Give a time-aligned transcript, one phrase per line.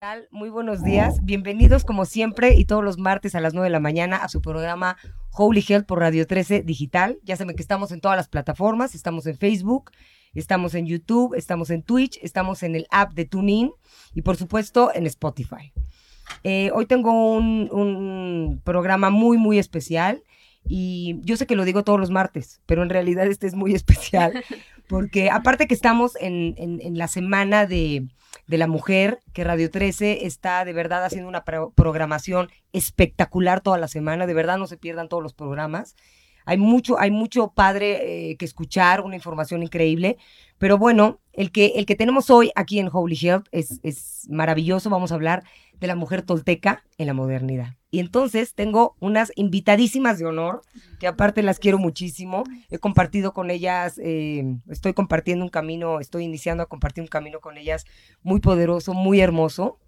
[0.00, 0.28] tal?
[0.30, 1.22] Muy buenos días.
[1.26, 4.40] Bienvenidos como siempre y todos los martes a las 9 de la mañana a su
[4.40, 4.96] programa
[5.32, 7.18] Holy Health por Radio 13 Digital.
[7.22, 9.90] Ya saben que estamos en todas las plataformas, estamos en Facebook,
[10.32, 13.72] estamos en YouTube, estamos en Twitch, estamos en el app de TuneIn
[14.14, 15.70] y por supuesto en Spotify.
[16.44, 20.22] Eh, hoy tengo un, un programa muy, muy especial
[20.66, 23.74] y yo sé que lo digo todos los martes, pero en realidad este es muy
[23.74, 24.44] especial
[24.88, 28.06] porque aparte que estamos en, en- en la semana de,
[28.46, 33.78] de la mujer, que Radio 13 está de verdad haciendo una pro- programación espectacular toda
[33.78, 35.94] la semana, de verdad no se pierdan todos los programas.
[36.46, 40.16] Hay mucho, hay mucho padre eh, que escuchar, una información increíble.
[40.58, 44.90] Pero bueno, el que, el que tenemos hoy aquí en Holy Health es, es maravilloso.
[44.90, 45.44] Vamos a hablar
[45.80, 47.76] de la mujer tolteca en la modernidad.
[47.90, 50.62] Y entonces tengo unas invitadísimas de honor,
[51.00, 52.44] que aparte las quiero muchísimo.
[52.68, 57.40] He compartido con ellas, eh, estoy compartiendo un camino, estoy iniciando a compartir un camino
[57.40, 57.86] con ellas
[58.22, 59.78] muy poderoso, muy hermoso,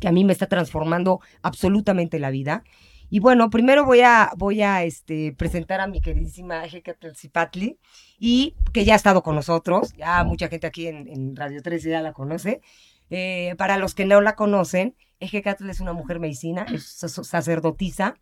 [0.00, 2.64] que a mí me está transformando absolutamente la vida.
[3.08, 7.78] Y bueno, primero voy a, voy a este, presentar a mi queridísima Ejecatelcipatli,
[8.18, 11.90] y que ya ha estado con nosotros, ya mucha gente aquí en, en Radio 13
[11.90, 12.60] ya la conoce.
[13.08, 18.14] Eh, para los que no la conocen, Ejecatl es una mujer medicina, es sac- sacerdotisa,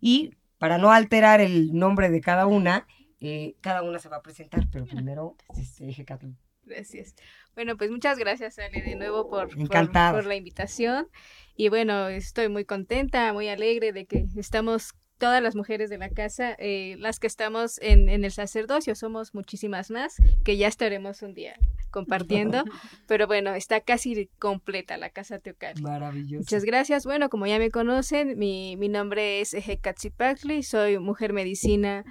[0.00, 2.86] y para no alterar el nombre de cada una,
[3.20, 6.28] eh, cada una se va a presentar, pero primero este, Ejecatl.
[6.64, 7.14] Gracias.
[7.54, 9.68] Bueno, pues muchas gracias, Ale, de nuevo por, por-
[10.14, 11.08] por la invitación.
[11.56, 16.10] Y bueno, estoy muy contenta, muy alegre de que estamos todas las mujeres de la
[16.10, 21.22] casa, eh, las que estamos en, en el sacerdocio, somos muchísimas más, que ya estaremos
[21.22, 21.56] un día
[21.90, 22.62] compartiendo.
[23.08, 25.80] Pero bueno, está casi completa la casa teocal.
[25.80, 26.40] Maravilloso.
[26.40, 27.06] Muchas gracias.
[27.06, 32.04] Bueno, como ya me conocen, mi, mi nombre es Ejecatzipactli, soy mujer medicina,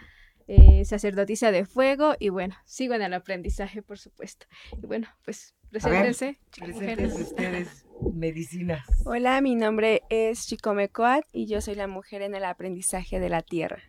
[0.47, 4.47] eh, sacerdotisa de fuego y bueno, sigo en el aprendizaje, por supuesto.
[4.81, 6.39] Y bueno, pues preséntense.
[6.57, 7.13] Presenten mujeres.
[7.13, 8.85] ustedes medicinas.
[9.05, 13.29] Hola, mi nombre es Chicome Coat y yo soy la mujer en el aprendizaje de
[13.29, 13.81] la tierra.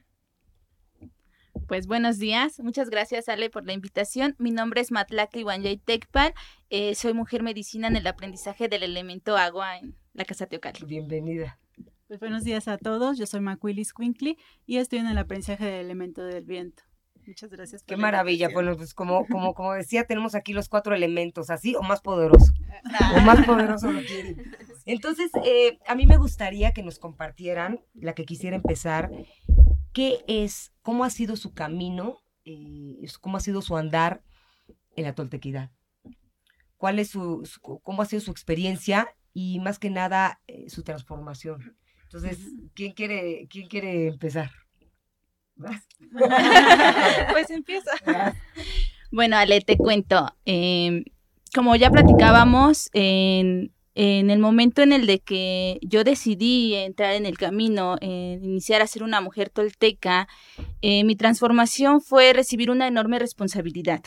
[1.66, 4.34] Pues buenos días, muchas gracias Ale por la invitación.
[4.38, 6.32] Mi nombre es Matlacli Wanyay Tecpan,
[6.68, 10.74] eh, soy mujer medicina en el aprendizaje del elemento agua en la Casa Teocal.
[10.86, 11.58] Bienvenida.
[12.06, 14.36] Pues buenos días a todos, yo soy Macuilis Quinkly
[14.66, 16.82] y estoy en el aprendizaje del elemento del viento.
[17.26, 17.82] Muchas gracias.
[17.82, 18.48] por Qué la maravilla.
[18.52, 22.52] Bueno, pues como, como, como decía, tenemos aquí los cuatro elementos, así o más poderoso.
[23.16, 24.52] O más poderoso lo quieren.
[24.86, 29.10] Entonces, eh, a mí me gustaría que nos compartieran, la que quisiera empezar,
[29.92, 34.22] qué es, cómo ha sido su camino, eh, cómo ha sido su andar
[34.96, 35.70] en la toltequidad.
[36.76, 40.82] ¿Cuál es su, su- cómo ha sido su experiencia y más que nada eh, su
[40.82, 41.78] transformación?
[42.02, 42.38] Entonces,
[42.74, 44.50] ¿quién quiere, quién quiere empezar?
[47.32, 47.90] Pues empieza.
[49.10, 50.34] Bueno, Ale, te cuento.
[50.44, 51.04] eh,
[51.54, 57.26] como ya platicábamos, en, en el momento en el de que yo decidí entrar en
[57.26, 60.26] el camino, iniciar a ser una mujer tolteca,
[60.82, 64.02] eh, mi transformación fue recibir una enorme responsabilidad.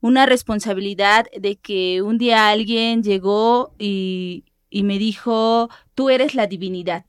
[0.00, 6.48] Una responsabilidad de que un día alguien llegó y, y me dijo, tú eres la
[6.48, 7.04] divinidad.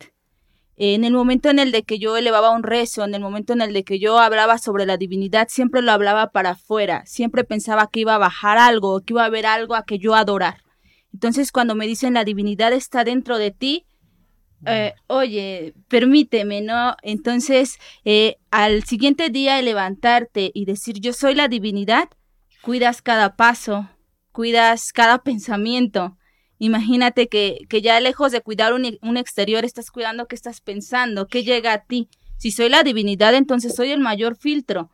[0.85, 3.61] En el momento en el de que yo elevaba un rezo, en el momento en
[3.61, 7.87] el de que yo hablaba sobre la divinidad, siempre lo hablaba para afuera, siempre pensaba
[7.87, 10.57] que iba a bajar algo, que iba a haber algo a que yo adorar.
[11.13, 13.85] Entonces cuando me dicen la divinidad está dentro de ti,
[14.65, 16.97] eh, oye, permíteme, ¿no?
[17.01, 22.09] Entonces, eh, al siguiente día levantarte y decir yo soy la divinidad,
[22.61, 23.87] cuidas cada paso,
[24.33, 26.17] cuidas cada pensamiento.
[26.59, 31.27] Imagínate que, que ya lejos de cuidar un, un exterior, estás cuidando qué estás pensando,
[31.27, 32.09] qué llega a ti.
[32.37, 34.89] Si soy la divinidad, entonces soy el mayor filtro.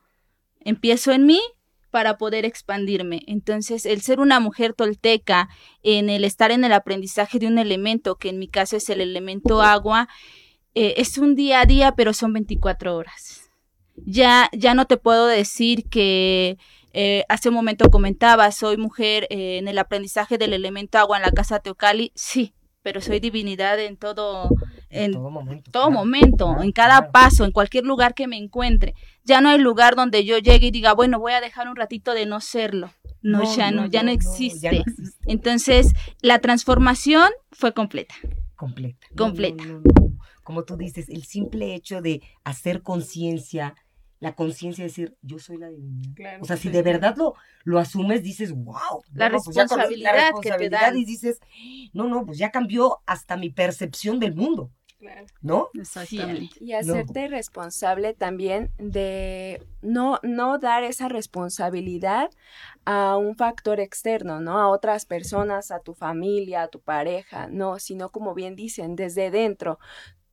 [0.60, 1.42] Empiezo en mí
[1.90, 3.22] para poder expandirme.
[3.28, 5.50] Entonces, el ser una mujer tolteca,
[5.84, 9.02] en el estar en el aprendizaje de un elemento, que en mi caso es el
[9.02, 10.08] elemento agua,
[10.76, 13.50] eh, es un día a día, pero son 24 horas.
[13.96, 16.58] Ya, ya no te puedo decir que
[16.94, 21.24] eh, hace un momento comentaba, soy mujer eh, en el aprendizaje del elemento agua en
[21.24, 24.50] la casa Teocali, sí, pero soy divinidad en todo,
[24.90, 25.72] en todo momento.
[25.72, 26.00] todo claro.
[26.00, 27.12] momento, claro, en cada claro.
[27.12, 28.96] paso, en cualquier lugar que me encuentre.
[29.24, 32.14] Ya no hay lugar donde yo llegue y diga, bueno, voy a dejar un ratito
[32.14, 32.92] de no serlo.
[33.22, 34.60] No, ya no, ya no, existe.
[34.62, 35.18] ya no existe.
[35.28, 38.16] Entonces, la transformación fue completa.
[38.56, 39.08] completa.
[39.16, 39.64] Completa.
[40.44, 43.76] Como tú dices, el simple hecho de hacer conciencia,
[44.20, 46.14] la conciencia de decir, yo soy la divinidad.
[46.16, 46.44] Claro.
[46.44, 49.04] O sea, si de verdad lo, lo asumes, dices, wow.
[49.14, 50.98] La responsabilidad que te dan.
[50.98, 51.40] Y dices,
[51.94, 54.72] no, no, pues ya cambió hasta mi percepción del mundo.
[55.00, 55.26] Claro.
[55.42, 55.70] ¿no?
[55.76, 56.58] Exactamente.
[56.60, 62.30] Y hacerte responsable también de no, no dar esa responsabilidad
[62.84, 64.60] a un factor externo, ¿no?
[64.60, 69.32] A otras personas, a tu familia, a tu pareja, no, sino como bien dicen, desde
[69.32, 69.80] dentro,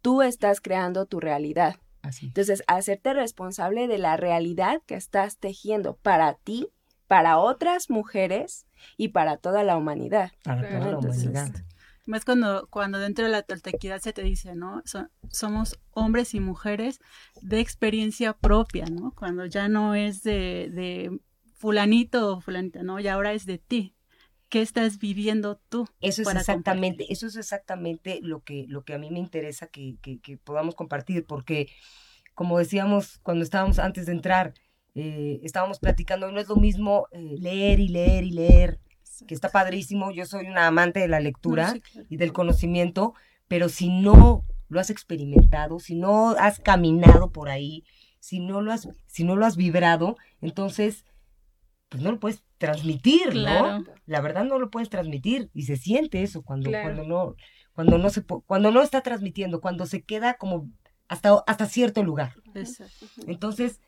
[0.02, 1.76] tú estás creando tu realidad.
[2.06, 2.26] Así.
[2.26, 6.68] Entonces, hacerte responsable de la realidad que estás tejiendo para ti,
[7.06, 8.66] para otras mujeres
[8.96, 10.32] y para toda la humanidad.
[10.44, 11.64] Para Claro, toda la entonces, humanidad.
[12.04, 14.82] Más cuando, cuando dentro de la toltequidad se te dice, ¿no?
[14.84, 17.00] So- somos hombres y mujeres
[17.42, 19.12] de experiencia propia, ¿no?
[19.12, 21.18] Cuando ya no es de, de
[21.56, 23.00] fulanito o fulanita, ¿no?
[23.00, 23.95] Y ahora es de ti.
[24.48, 25.88] ¿Qué estás viviendo tú?
[26.00, 27.06] Eso es exactamente, compartir?
[27.12, 30.74] eso es exactamente lo que, lo que a mí me interesa que, que- que podamos
[30.74, 31.68] compartir, porque
[32.34, 34.54] como decíamos cuando estábamos antes de entrar,
[34.94, 38.80] eh, estábamos platicando, no es lo mismo eh, leer y leer y leer,
[39.26, 42.06] que está padrísimo, yo soy una amante de la lectura No, sí, claro.
[42.10, 43.14] y del conocimiento,
[43.48, 47.84] pero si no lo has experimentado, si no has caminado por ahí,
[48.20, 51.04] si no lo has, si no lo has vibrado, entonces
[51.88, 53.78] pues no lo puedes transmitir, Claro.
[53.80, 53.84] ¿no?
[54.06, 56.84] La verdad no lo puedes transmitir y se siente eso cuando, Claro.
[56.94, 57.34] cuando no,
[57.72, 60.70] cuando no se cuando no está transmitiendo, cuando se queda como
[61.08, 62.34] hasta, hasta cierto lugar.
[62.54, 63.06] Exacto.
[63.26, 63.80] Entonces,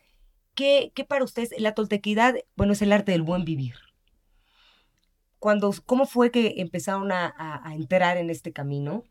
[0.53, 2.35] ¿qué, qué para ustedes la toltequidad?
[2.55, 3.75] Bueno, es el arte del buen vivir.
[5.39, 9.03] Cuando, ¿Cómo fue que empezaron a, a- a entrar en este camino?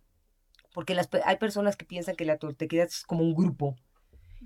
[0.74, 3.76] Porque las, hay personas que piensan que la toltequidad es como un grupo,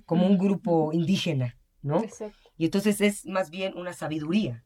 [0.06, 2.02] como un grupo indígena, ¿no?
[2.02, 2.38] Exacto.
[2.56, 4.64] Y entonces es más bien una sabiduría.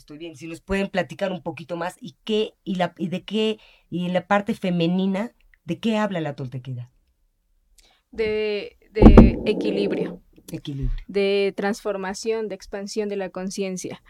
[0.00, 3.22] Estoy bien, si nos pueden platicar un poquito más y qué y la y de
[3.22, 3.58] qué
[3.90, 6.88] y en la parte femenina de qué habla la toltequidad.
[8.10, 10.22] De, de equilibrio.
[10.50, 10.96] Equilibrio.
[11.06, 14.02] de transformación, de expansión de la conciencia.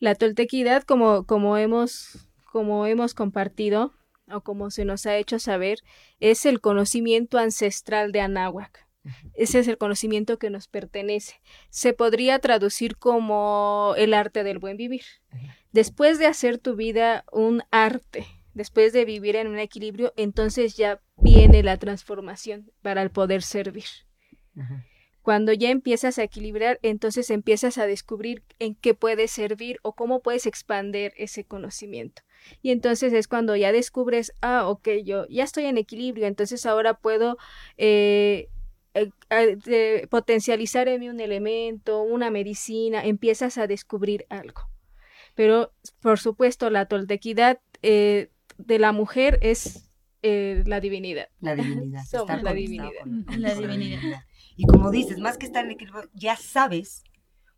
[0.00, 3.92] La toltequidad, como, como, hemos, como hemos compartido
[4.28, 5.78] o como se nos ha hecho saber,
[6.18, 8.88] es el conocimiento ancestral de Anáhuac.
[9.34, 11.40] Ese es el conocimiento que nos pertenece.
[11.70, 15.02] Se podría traducir como el arte del buen vivir.
[15.72, 21.00] Después de hacer tu vida un arte, después de vivir en un equilibrio, entonces ya
[21.16, 23.86] viene la transformación para el poder servir.
[24.56, 24.84] Ajá.
[25.22, 30.20] Cuando ya empiezas a equilibrar, entonces empiezas a descubrir en qué puedes servir o cómo
[30.20, 32.22] puedes expander ese conocimiento.
[32.60, 36.94] Y entonces es cuando ya descubres, ah, ok, yo ya estoy en equilibrio, entonces ahora
[36.94, 37.38] puedo
[37.78, 38.48] eh,
[38.94, 44.62] eh, eh, de- potencializar en mí un elemento, una medicina, empiezas a descubrir algo.
[45.34, 49.88] Pero, por supuesto, la toltequidad eh, de la mujer es
[50.22, 51.28] eh, la divinidad.
[51.40, 52.04] La divinidad.
[52.04, 52.90] Somos estar la divinidad.
[53.02, 54.24] con- con- La con divinidad.
[54.56, 57.02] Y como dices, más que estar en equilibrio, ya sabes,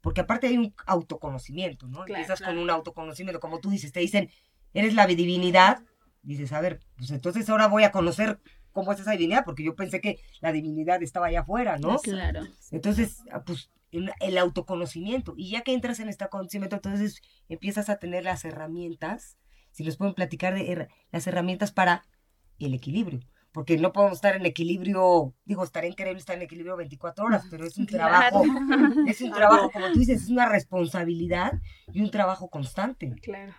[0.01, 2.05] porque aparte hay un autoconocimiento, ¿no?
[2.05, 4.31] Claro, Empiezas con un autoconocimiento, como tú dices, te dicen,
[4.73, 5.83] eres la divinidad,
[6.23, 8.39] dices, a ver, pues entonces ahora voy a conocer
[8.75, 11.97] cómo es esa divinidad, porque yo pensé que la divinidad estaba allá afuera, ¿no?
[12.01, 12.43] Claro.
[12.71, 17.97] Entonces, ah, pues el, autoconocimiento, y ya que entras en este conocimiento, entonces empiezas a
[17.97, 19.39] tener las herramientas,
[19.71, 22.05] si nos pueden platicar de her- las herramientas para
[22.59, 23.21] el equilibrio,
[23.53, 27.65] porque no podemos estar en equilibrio, digo, estaré increíble estar en equilibrio 24 horas, pero
[27.65, 28.43] es un trabajo,
[29.09, 31.53] es un trabajo, como tú dices, es una responsabilidad
[31.93, 33.15] y un trabajo constante.
[33.23, 33.55] Claro.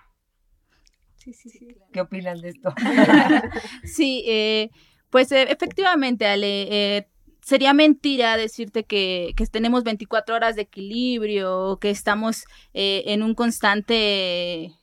[1.15, 1.67] Sí, sí, sí.
[1.91, 2.73] ¿Qué opinan de esto?
[3.83, 4.69] Sí, eh,
[5.15, 7.07] pues eh, efectivamente, Ale, eh,
[7.41, 13.23] sería mentira decirte que, que tenemos 24 horas de equilibrio, o que estamos eh, en
[13.23, 14.73] un constante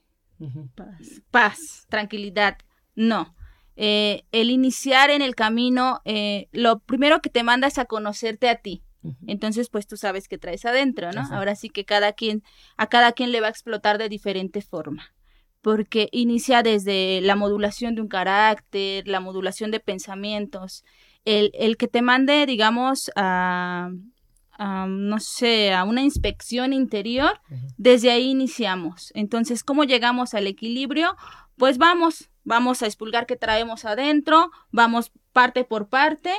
[1.29, 2.57] paz, tranquilidad.
[2.95, 3.35] No.
[3.75, 8.49] Eh, el iniciar en el camino, eh, lo primero que te manda es a conocerte
[8.49, 8.81] a ti.
[9.27, 11.19] Entonces, pues tú sabes qué traes adentro, ¿no?
[11.19, 11.35] Exacto.
[11.35, 12.41] Ahora sí que cada quien,
[12.75, 15.13] a cada quien le va a explotar de diferente forma.
[15.63, 20.83] Porque inicia desde la modulación de un carácter, la modulación de pensamientos,
[21.23, 23.89] el, el que te mande, digamos, a,
[24.51, 27.39] a, no sé, a una inspección interior,
[27.77, 29.11] desde ahí iniciamos.
[29.15, 31.15] Entonces, ¿cómo llegamos al equilibrio?
[31.55, 36.33] Pues vamos, vamos a expulgar qué traemos adentro, vamos parte por parte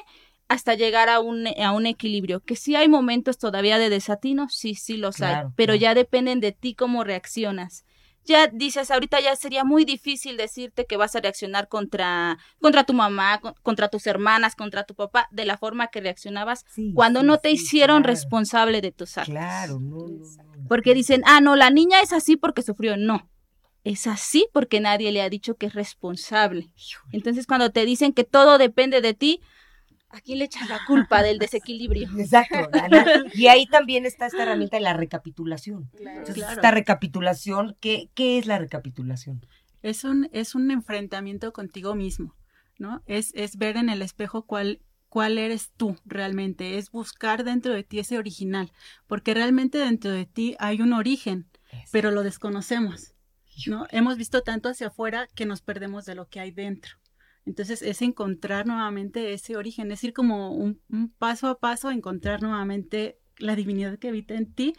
[0.49, 2.41] hasta llegar a un, a un equilibrio.
[2.41, 5.81] Que sí hay momentos todavía de desatino, sí, sí los Claro, hay, pero claro.
[5.81, 7.87] ya dependen de ti cómo reaccionas.
[8.25, 12.93] Ya dices, ahorita ya sería muy difícil decirte que vas a reaccionar contra, contra tu
[12.95, 17.21] mamá, con- contra tus hermanas, contra tu papá, de la forma que reaccionabas Sí, cuando
[17.21, 18.13] sí, no te sí, hicieron claro.
[18.15, 19.33] responsable de tus actos.
[19.33, 20.25] Claro, no, no,
[20.57, 20.69] no.
[20.69, 22.97] Porque dicen, ah, no, la niña es así porque sufrió.
[22.97, 23.29] No,
[23.85, 26.71] es así porque nadie le ha dicho que es responsable.
[27.13, 29.41] Entonces, cuando te dicen que todo depende de ti,
[30.15, 32.09] ¿a quién le echas la culpa del desequilibrio?
[32.19, 32.69] Exacto.
[32.73, 33.05] Ana.
[33.35, 35.91] Y ahí también está esta herramienta de la recapitulación.
[35.97, 36.19] Claro.
[36.21, 36.53] Entonces, Claro.
[36.55, 39.47] esta recapitulación, ¿qué, ¿qué es la recapitulación?
[39.83, 42.35] Es un, es un enfrentamiento contigo mismo.
[42.79, 43.03] ¿no?
[43.07, 47.85] Es, es ver en el espejo cuál, cuál eres tú realmente, es buscar dentro de
[47.85, 48.73] ti ese original,
[49.07, 51.49] porque realmente dentro de ti hay un origen,
[51.93, 53.15] pero lo desconocemos,
[53.69, 53.87] ¿no?
[53.91, 56.97] Hemos visto tanto hacia afuera que nos perdemos de lo que hay dentro.
[57.47, 62.43] Entonces es encontrar nuevamente ese origen, es ir como un, un paso a paso, encontrar
[62.43, 64.75] nuevamente la divinidad que habita en ti,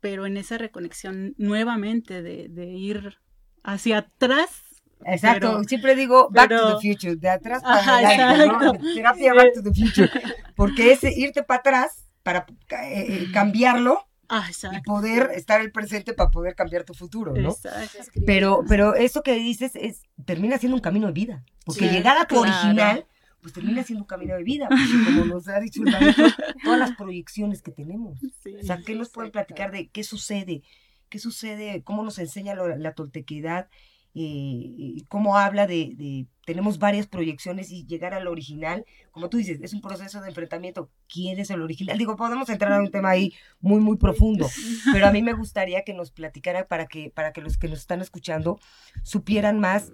[0.00, 3.18] pero en esa reconexión nuevamente de, de ir
[3.62, 4.62] hacia atrás
[5.04, 8.54] Exacto, Pero- siempre digo back to the future, de atrás para Ajá, adelante, ¿no?
[8.54, 8.84] exacto.
[8.94, 10.10] Terapia back to the future.
[10.54, 12.46] Porque es irte para atrás para
[12.82, 17.50] eh, eh, cambiarlo Ah, y poder estar el presente para poder cambiar tu futuro, ¿no?
[17.50, 18.20] Exacto.
[18.24, 21.44] Pero, pero eso que dices es, termina siendo un camino de vida.
[21.66, 22.50] Porque Sí, llegar a tu claro.
[22.50, 23.06] original,
[23.42, 24.68] pues termina siendo un camino de vida.
[24.68, 26.26] Porque como nos ha dicho el maestro,
[26.64, 28.18] todas las proyecciones que tenemos.
[28.42, 28.54] Sí.
[28.56, 30.62] O sea, ¿qué nos pueden platicar de qué sucede?
[31.10, 31.82] ¿Qué sucede?
[31.82, 33.68] ¿Cómo nos enseña lo- la toltequidad?
[34.14, 39.60] Y ¿Cómo habla de, de- Tenemos varias proyecciones y llegar al original, como tú dices,
[39.62, 40.90] es un proceso de enfrentamiento.
[41.08, 41.96] ¿Quién es el original?
[41.96, 44.48] Digo, podemos entrar a un tema ahí muy, muy profundo,
[44.92, 47.78] pero a mí me gustaría que nos platicara para que, para que los que nos
[47.78, 48.58] están escuchando
[49.02, 49.92] supieran más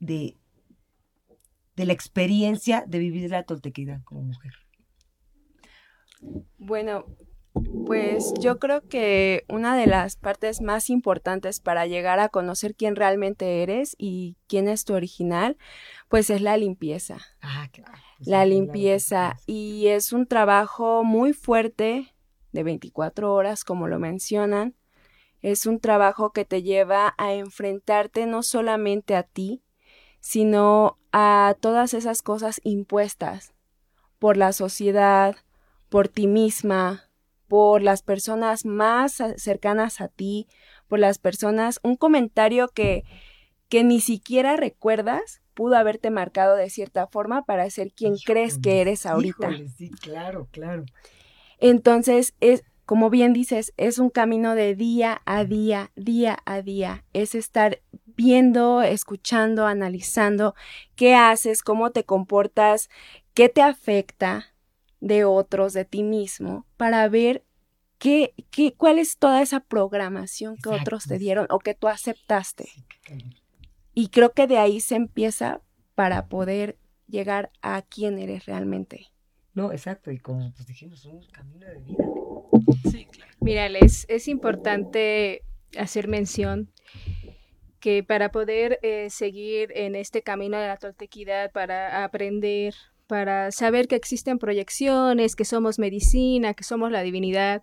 [0.00, 0.36] de,
[1.76, 4.52] de la experiencia de vivir la toltequidad como mujer.
[6.58, 7.06] Bueno,
[7.84, 12.96] pues yo creo que una de las partes más importantes para llegar a conocer quién
[12.96, 15.56] realmente eres y quién es tu original,
[16.08, 17.18] pues es la limpieza.
[17.40, 17.92] Ah, claro.
[18.18, 22.14] Pues La limpieza y es un trabajo muy fuerte
[22.52, 24.74] de 24 horas, como lo mencionan.
[25.40, 29.62] Es un trabajo que te lleva a enfrentarte no solamente a ti,
[30.20, 33.54] sino a todas esas cosas impuestas
[34.18, 35.36] por la sociedad,
[35.88, 37.07] por ti misma,
[37.48, 40.46] por las personas más cercanas a ti,
[40.86, 43.04] por las personas, un comentario que,
[43.68, 48.80] que ni siquiera recuerdas pudo haberte marcado de cierta forma para ser quien crees que
[48.80, 49.50] eres ahorita.
[49.50, 50.84] híjole, sí, claro, claro.
[51.58, 57.04] Entonces, es, como bien dices, es un camino de día a día, día a día.
[57.12, 60.54] Es estar viendo, escuchando, analizando
[60.94, 62.88] qué haces, cómo te comportas,
[63.34, 64.54] qué te afecta
[65.00, 67.44] de otros, de ti mismo, para ver
[67.98, 70.82] qué, qué, cuál es toda esa programación que Exacto.
[70.82, 72.68] otros te dieron o que tú aceptaste.
[73.94, 75.60] Y creo que de ahí se empieza
[75.94, 79.08] para poder llegar a quién eres realmente.
[79.54, 82.04] No, exacto, y como pues dijimos, un camino de vida.
[82.90, 83.32] Sí, claro.
[83.40, 85.42] Mira, es importante
[85.76, 86.70] hacer mención
[87.80, 92.74] que para poder eh, seguir en este camino de la toltequidad, para aprender,
[93.08, 97.62] para saber que existen proyecciones, que somos medicina, que somos la divinidad,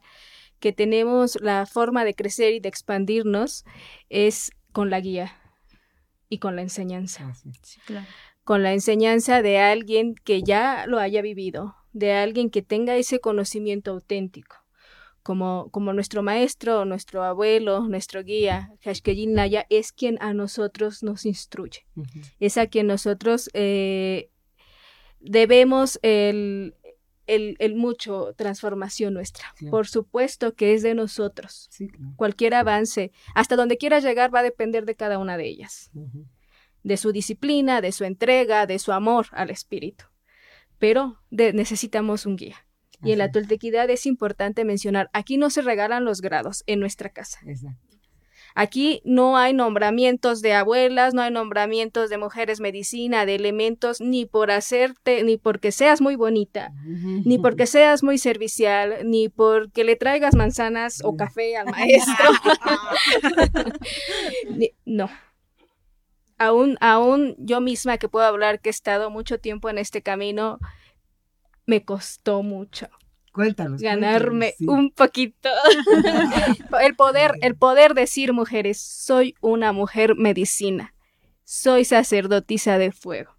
[0.60, 3.64] que tenemos la forma de crecer y de expandirnos,
[4.10, 5.38] es con la guía
[6.28, 7.52] y con la enseñanza Ah, sí.
[7.62, 8.06] Sí, claro.
[8.44, 13.20] con la enseñanza de alguien que ya lo haya vivido, de alguien que tenga ese
[13.20, 14.58] conocimiento auténtico,
[15.24, 21.26] como, como nuestro maestro, nuestro abuelo, nuestro guía, Hashkeyin Naya, es quien a nosotros nos
[21.26, 21.86] instruye,
[22.40, 24.30] es a quien nosotros eh,
[25.26, 26.76] debemos el,
[27.28, 29.46] el, el mucho transformación nuestra.
[29.72, 31.68] Por supuesto que es de nosotros.
[31.72, 32.14] Sí, claro.
[32.16, 35.92] Cualquier avance, hasta donde quiera llegar, va a depender de cada una de ellas
[36.84, 40.06] de su disciplina, de su entrega, de su amor al espíritu.
[40.78, 42.58] Pero de- necesitamos un guía.
[43.04, 47.10] Y en la toltequidad es importante mencionar, aquí no se regalan los grados en nuestra
[47.10, 47.40] casa.
[47.46, 47.85] Exacto.
[48.58, 54.26] Aquí no hay nombramientos de abuelas, no hay nombramientos de mujeres medicina, de elementos, ni
[54.26, 59.98] por hacerte, ni porque seas muy bonita, ni porque seas muy servicial, ni porque le
[59.98, 62.32] traigas manzanas o café al maestro.
[64.86, 65.10] No.
[66.38, 70.60] Aún, aún yo misma que puedo hablar que he estado mucho tiempo en este camino,
[71.66, 72.88] me costó mucho
[73.36, 73.82] Cuéntanos.
[73.82, 74.66] ganarme cuéntanos, sí.
[74.68, 75.50] un poquito
[76.82, 80.96] el poder, el poder decir mujeres, soy una mujer medicina,
[81.44, 83.36] soy sacerdotisa de fuego.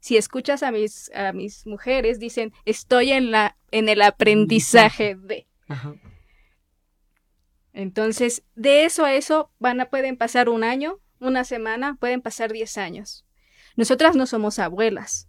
[0.00, 5.46] Si escuchas a mis, a mis mujeres, dicen, estoy en la, en el aprendizaje de.
[5.68, 5.94] Ajá.
[7.74, 12.52] Entonces, de eso a eso van a, pueden pasar un año, una semana, pueden pasar
[12.52, 13.26] diez años.
[13.76, 15.28] Nosotras no somos abuelas.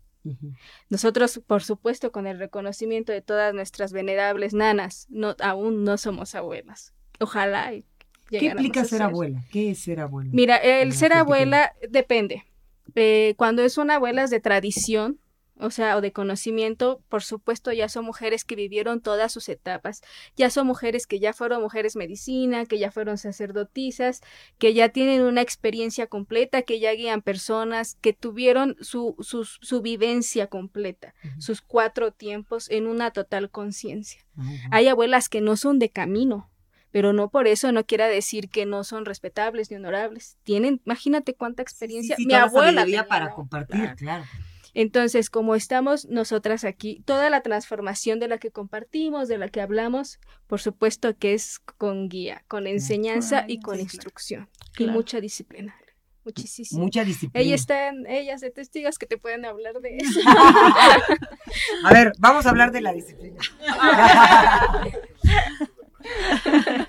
[0.89, 6.36] Nosotros, por supuesto, con el reconocimiento de todas nuestras venerables nanas, no, aún no somos
[6.36, 6.94] abuelas.
[7.20, 7.72] Ojalá.
[8.29, 9.44] ¿Qué implica ser abuela?
[9.51, 10.29] ¿Qué es ser abuela?
[10.34, 12.44] Mira, el ser abuela depende.
[12.96, 15.20] Eh, cuando es una abuela es de tradición,
[15.58, 20.02] o sea, o de conocimiento, por supuesto, ya son mujeres que vivieron todas sus etapas,
[20.36, 24.22] ya son mujeres que ya fueron mujeres medicina, que ya fueron sacerdotisas,
[24.58, 29.82] que ya tienen una experiencia completa, que ya guían personas, que tuvieron su, su, su
[29.82, 34.26] vivencia completa, sus cuatro tiempos en una total conciencia.
[34.72, 36.50] Hay abuelas que no son de camino,
[36.92, 40.38] pero no por eso no quiera decir que no son respetables ni honorables.
[40.44, 42.16] Tienen, imagínate cuánta experiencia.
[42.20, 42.86] Mi abuela.
[43.08, 44.26] para compartir, claro.
[44.75, 49.62] Entonces, como estamos nosotras aquí, toda la transformación de la que compartimos, de la que
[49.62, 55.74] hablamos, por supuesto que es con guía, con enseñanza y con instrucción y mucha disciplina.
[56.25, 56.82] Muchísimo.
[56.82, 57.39] Mucha disciplina.
[57.39, 60.20] Ellas están, ellas de testigos que te pueden hablar de eso.
[61.86, 63.39] A ver, vamos a hablar de la disciplina.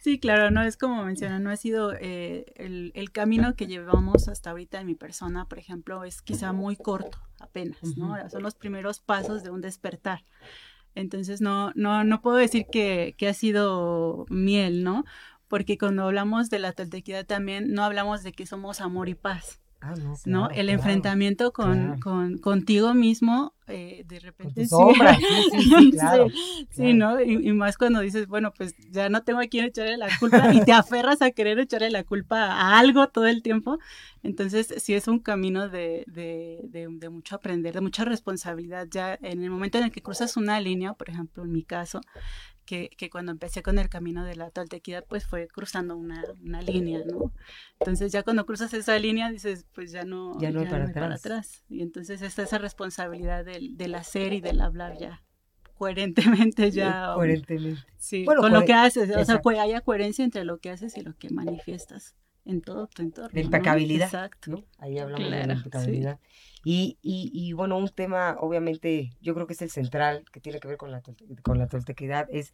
[0.00, 4.50] Sí, claro, no es como menciona, no ha sido eh, el, camino que llevamos hasta
[4.50, 8.16] ahorita en mi persona, por ejemplo, es quizá muy corto, apenas, ¿no?
[8.30, 10.24] Son los primeros pasos de un despertar.
[10.94, 15.04] Entonces no, no, no puedo decir que, que ha sido miel, ¿no?
[15.48, 19.60] Porque cuando hablamos de la toltequidad también no hablamos de que somos amor y paz.
[19.80, 19.94] Ah,
[20.26, 24.76] no, El enfrentamiento con, con, contigo mismo, eh, de repente sí.
[26.70, 27.20] sí, ¿no?
[27.22, 30.64] Y, más cuando dices, bueno, pues ya no tengo a quién echarle la culpa y
[30.64, 33.78] te aferras a querer echarle la culpa a algo todo el tiempo.
[34.24, 38.88] Entonces, sí es un camino de, de, de, de mucho aprender, de mucha responsabilidad.
[38.90, 42.00] Ya en el momento en el que cruzas una línea, por ejemplo, en mi caso,
[42.68, 46.60] que, que, cuando empecé con el camino de la toltequidad, pues fue cruzando una, una,
[46.60, 47.32] línea, ¿no?
[47.80, 51.64] Entonces ya cuando cruzas esa línea dices, pues ya no, ya no, para, atrás.
[51.70, 55.22] Y entonces está esa responsabilidad del, del hacer y del hablar ya
[55.78, 57.12] coherentemente ya.
[57.14, 57.80] Coherentemente.
[57.96, 61.00] Sí, con lo que haces, o sea, que haya coherencia entre lo que haces y
[61.00, 63.30] lo que manifiestas en todo tu entorno.
[63.32, 64.06] De impecabilidad.
[64.06, 64.64] Exacto.
[64.78, 66.18] Ahí hablamos de la impecabilidad.
[66.64, 70.60] Y, y, y, bueno, un tema, obviamente, yo creo que es el central, que tiene
[70.60, 71.02] que ver con la,
[71.42, 72.52] con la toltequidad, es,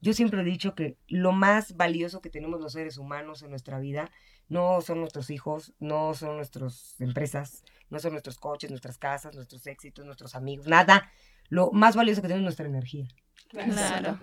[0.00, 3.78] yo siempre he dicho que lo más valioso que tenemos los seres humanos en nuestra
[3.80, 4.10] vida
[4.48, 9.66] no son nuestros hijos, no son nuestras empresas, no son nuestros coches, nuestras casas, nuestros
[9.66, 11.10] éxitos, nuestros amigos, nada.
[11.48, 13.08] Lo más valioso que tenemos es nuestra energía.
[13.48, 14.20] Claro.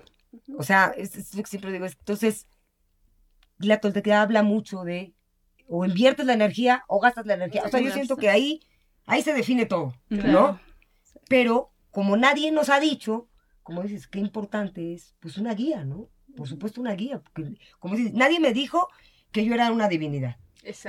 [0.57, 1.85] O sea, es, lo que siempre digo.
[1.85, 2.47] Entonces,
[3.59, 5.13] la toltequidad habla mucho de
[5.67, 7.63] o inviertes la energía o gastas la energía.
[7.65, 8.61] O sea, yo siento que ahí
[9.07, 10.59] Ahí se define todo, ¿no?
[11.29, 13.29] Pero como nadie nos ha dicho,
[13.63, 16.09] como dices, qué importante es, pues una guía, ¿no?
[16.35, 17.21] Por supuesto una guía.
[17.21, 18.89] Porque, como dices, nadie me dijo
[19.31, 20.35] que yo era una divinidad.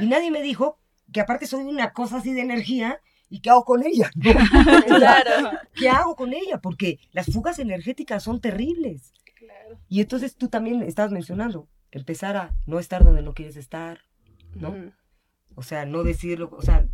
[0.00, 0.80] Y nadie me dijo
[1.12, 3.00] que aparte soy una cosa así de energía
[3.30, 4.10] y qué hago con ella.
[4.86, 5.50] claro.
[5.72, 6.58] ¿Qué hago con ella?
[6.60, 9.12] Porque las fugas energéticas son terribles.
[9.36, 9.78] Claro.
[9.88, 14.00] Y entonces tú también estabas mencionando, empezar a no estar donde no quieres estar,
[14.54, 14.74] ¿no?
[15.54, 16.86] O sea, no decirlo, o sea,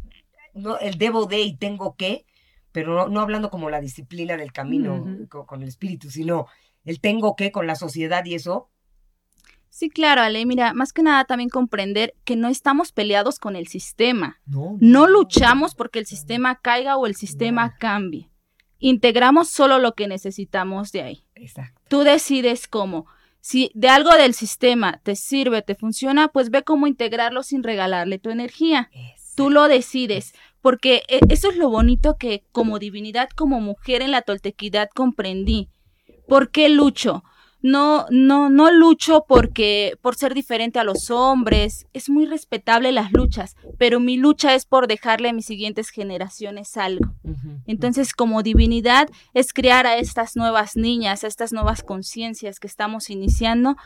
[0.55, 2.27] no, el debo de y tengo que,
[2.73, 6.47] pero no, hablando como la disciplina del camino con, el espíritu, sino
[6.85, 8.71] el tengo que con la sociedad y eso.
[9.71, 13.67] Sí, claro, Ale, mira, más que nada también comprender que no estamos peleados con el
[13.67, 14.41] sistema.
[14.47, 18.31] No, luchamos porque el sistema caiga o el sistema cambie.
[18.79, 21.27] Integramos solo lo que necesitamos de ahí.
[21.35, 21.81] Exacto.
[21.89, 23.07] Tú decides cómo.
[23.45, 28.19] Si de algo del sistema te sirve, te funciona, pues ve cómo integrarlo sin regalarle
[28.19, 28.89] tu energía.
[29.37, 34.13] Tú lo decides, porque e, eso es lo bonito que como divinidad, como mujer en
[34.13, 35.69] la toltequidad comprendí.
[36.27, 37.23] ¿Por qué lucho?
[37.67, 43.11] No, no, no lucho porque, por ser diferente a los hombres, es muy respetable las
[43.11, 47.15] luchas, pero mi lucha es por dejarle a mis siguientes generaciones algo.
[47.67, 53.09] Entonces, como divinidad, es crear a estas nuevas niñas, a estas nuevas conciencias que estamos
[53.09, 53.77] iniciando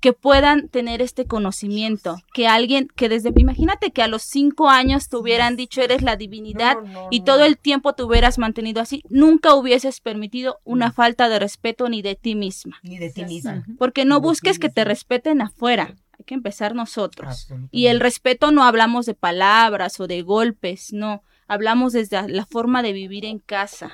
[0.00, 5.08] que puedan tener este conocimiento, que alguien, que desde, imagínate que a los cinco años
[5.08, 6.76] te hubieran dicho eres la divinidad
[7.10, 11.88] y todo el tiempo te hubieras mantenido así, nunca hubieses permitido una falta de respeto
[11.88, 12.78] ni de ti misma.
[12.82, 13.64] Ni de ti misma.
[13.78, 17.48] Porque no busques que te respeten afuera, hay que empezar nosotros.
[17.70, 22.82] Y el respeto no hablamos de palabras o de golpes, no, hablamos desde la forma
[22.82, 23.92] de vivir en casa.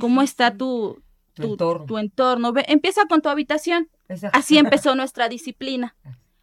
[0.00, 1.00] ¿Cómo está tu,
[1.38, 2.52] tu, entorno.
[2.66, 3.88] empieza con tu habitación.
[4.32, 5.96] Así empezó nuestra disciplina.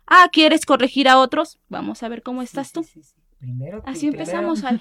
[0.07, 1.59] Ah, ¿quieres corregir a otros?
[1.67, 2.85] Vamos a ver cómo estás tú.
[3.39, 4.63] Primero Así empezamos.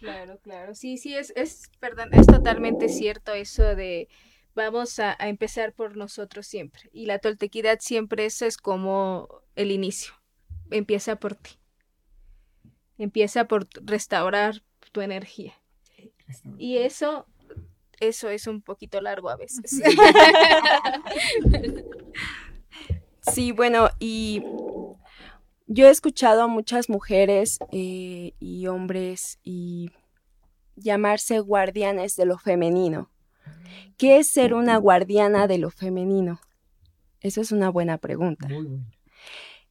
[0.00, 0.74] Claro, claro.
[0.74, 4.08] Sí, sí, es, es, perdón, es totalmente cierto eso de
[4.54, 6.90] vamos a, empezar por nosotros siempre.
[6.92, 10.14] Y la toltequidad siempre eso es como el inicio.
[10.70, 11.52] Empieza por ti.
[12.98, 15.54] Empieza por restaurar tu energía.
[16.58, 17.26] Y eso
[18.08, 19.80] eso es un poquito largo a veces.
[23.32, 24.42] Sí, bueno, y
[25.68, 29.92] yo he escuchado a muchas mujeres eh, y hombres y
[30.74, 33.12] llamarse guardianes de lo femenino.
[33.96, 36.40] ¿Qué es ser una guardiana de lo femenino?
[37.20, 38.48] Esa es una buena pregunta.
[38.48, 38.86] Muy bueno.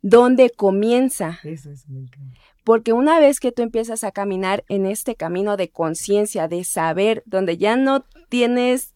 [0.01, 1.39] ¿Dónde comienza?
[1.43, 2.31] Eso es muy claro.
[2.63, 7.23] Porque una vez que tú empiezas a caminar en este camino de conciencia, de saber,
[7.25, 8.93] donde ya no tienes,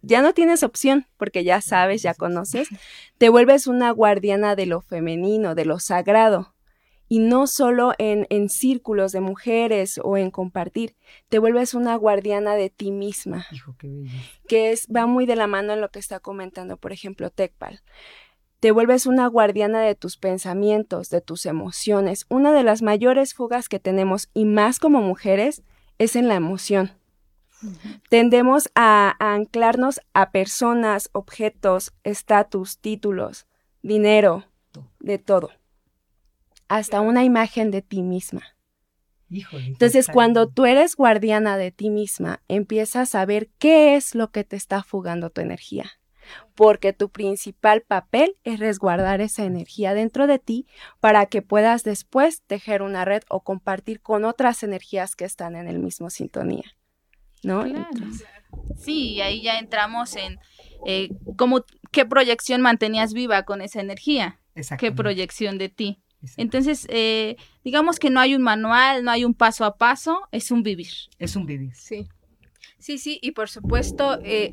[0.00, 2.68] ya no tienes opción, porque ya sabes, ya conoces,
[3.18, 6.54] te vuelves una guardiana de lo femenino, de lo sagrado.
[7.08, 10.96] Y no solo en, en círculos de mujeres o en compartir,
[11.28, 14.16] te vuelves una guardiana de ti misma, Hijo, qué bello.
[14.48, 17.82] que es, va muy de la mano en lo que está comentando, por ejemplo, Tecpal
[18.62, 22.26] te vuelves una guardiana de tus pensamientos, de tus emociones.
[22.28, 25.64] Una de las mayores fugas que tenemos, y más como mujeres,
[25.98, 26.92] es en la emoción.
[28.08, 33.48] Tendemos a, a anclarnos a personas, objetos, estatus, títulos,
[33.82, 34.44] dinero,
[35.00, 35.50] de todo.
[36.68, 38.44] Hasta una imagen de ti misma.
[39.28, 44.44] Entonces, cuando tú eres guardiana de ti misma, empiezas a ver qué es lo que
[44.44, 45.90] te está fugando tu energía.
[46.54, 50.66] Porque tu principal papel es resguardar esa energía dentro de ti
[51.00, 55.68] para que puedas después tejer una red o compartir con otras energías que están en
[55.68, 56.76] el mismo sintonía.
[57.42, 57.64] ¿No?
[57.64, 57.88] Claro.
[57.92, 58.26] Entonces,
[58.78, 60.38] Sí, ahí ya entramos en
[60.86, 64.40] eh, cómo, qué proyección mantenías viva con esa energía,
[64.78, 66.02] qué proyección de ti.
[66.36, 70.50] Entonces, eh, digamos que no hay un manual, no hay un paso a paso, es
[70.50, 70.92] un vivir.
[71.18, 71.74] Es un vivir.
[71.74, 72.06] Sí.
[72.78, 74.52] Sí, sí, y por supuesto eh,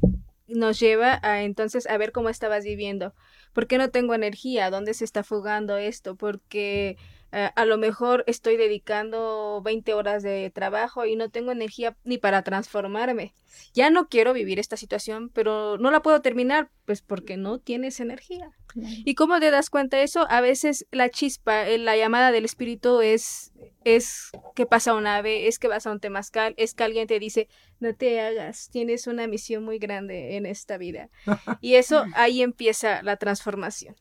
[0.49, 3.13] nos lleva a entonces a ver cómo estabas viviendo.
[3.53, 4.69] ¿Por qué no tengo energía?
[4.69, 6.15] ¿Dónde se está fugando esto?
[6.15, 6.97] Porque
[7.31, 12.17] eh, a lo mejor estoy dedicando 20 horas de trabajo y no tengo energía ni
[12.17, 13.35] para transformarme.
[13.73, 17.99] Ya no quiero vivir esta situación, pero no la puedo terminar, pues porque no tienes
[17.99, 18.51] energía.
[18.75, 20.27] ¿Y cómo te das cuenta de eso?
[20.29, 23.51] A veces la chispa, eh, la llamada del espíritu es,
[23.83, 27.19] es que pasa un ave, es que vas a un temazcal, es que alguien te
[27.19, 27.47] dice,
[27.79, 31.09] no te hagas, tienes una misión muy grande en esta vida.
[31.61, 33.95] Y eso, ahí empieza la transformación.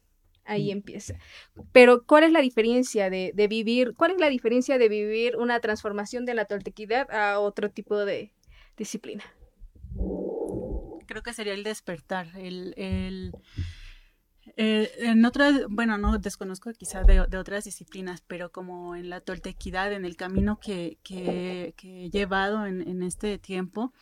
[0.45, 1.15] Ahí empieza.
[1.73, 3.93] Pero, ¿cuál es la diferencia de, de vivir?
[3.95, 8.33] ¿Cuál es la diferencia de vivir una transformación de la toltequidad a otro tipo de
[8.79, 9.25] disciplina?
[11.09, 13.33] creo que sería el despertar, el, el
[14.57, 19.21] eh, en otras, bueno, no desconozco quizá de, de, otras disciplinas, pero como en la
[19.21, 23.93] toltequidad, en el camino que, que, que he llevado en, en, este tiempo,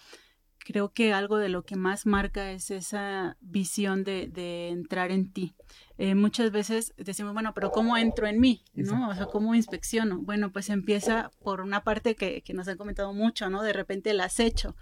[0.58, 5.32] creo que algo de lo que más marca es esa visión de, de entrar en
[5.32, 5.54] ti.
[5.96, 8.64] Eh, muchas veces decimos, bueno, pero ¿cómo entro en mí?
[8.74, 9.08] ¿no?
[9.08, 10.18] O sea, ¿cómo inspecciono?
[10.20, 13.62] Bueno, pues empieza por una parte que, que nos han comentado mucho, ¿no?
[13.62, 14.74] De repente el acecho,